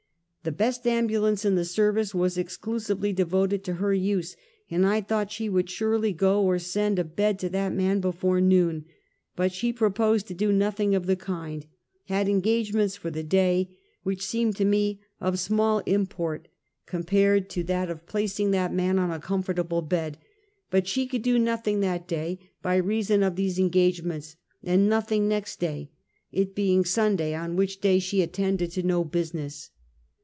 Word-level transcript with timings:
The 0.43 0.51
best 0.51 0.87
ambulance 0.87 1.45
in 1.45 1.53
the 1.53 1.63
service 1.63 2.15
was 2.15 2.35
exclusively 2.35 3.13
devoted 3.13 3.63
to 3.65 3.73
her 3.75 3.93
use, 3.93 4.35
and 4.71 4.87
I 4.87 4.99
thought 4.99 5.31
she 5.31 5.47
would 5.49 5.69
surely 5.69 6.13
go 6.13 6.41
or 6.43 6.57
send 6.57 6.97
a 6.97 7.03
bed 7.03 7.37
to 7.41 7.49
that 7.49 7.73
man 7.73 7.99
before 7.99 8.41
noon; 8.41 8.85
but 9.35 9.51
she 9.51 9.71
proposed 9.71 10.25
to 10.29 10.33
do 10.33 10.51
nothing 10.51 10.95
of 10.95 11.05
the 11.05 11.15
kind, 11.15 11.67
had 12.07 12.27
engagements 12.27 12.95
for 12.95 13.11
the 13.11 13.21
day, 13.21 13.77
which 14.01 14.25
seemed 14.25 14.55
to 14.55 14.65
me 14.65 14.99
of 15.19 15.37
small 15.37 15.83
import 15.85 16.47
compared 16.87 17.47
to 17.51 17.59
tliat 17.61 17.67
240 17.67 17.69
Half 17.71 17.89
a 17.89 17.91
Centuet. 17.91 17.91
of 18.01 18.09
placing 18.09 18.49
that 18.49 18.73
man 18.73 18.97
on 18.97 19.11
a 19.11 19.19
comfortable 19.19 19.83
bed; 19.83 20.17
but 20.71 20.85
slie 20.85 21.07
could 21.07 21.21
do 21.21 21.37
notliing 21.37 21.81
that 21.81 22.07
day, 22.07 22.39
by 22.63 22.77
reason 22.77 23.21
of 23.21 23.35
these 23.35 23.59
engage 23.59 24.01
ments, 24.01 24.37
and 24.63 24.89
nothing 24.89 25.27
next 25.27 25.59
day, 25.59 25.91
it 26.31 26.55
being 26.55 26.83
Sunday, 26.83 27.35
on 27.35 27.55
which 27.55 27.79
day 27.79 27.99
she 27.99 28.23
attended 28.23 28.71
to 28.71 28.81
no 28.81 29.03
business. 29.03 29.69